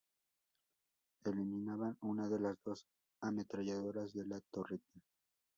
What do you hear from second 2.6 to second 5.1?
dos ametralladoras de la torreta.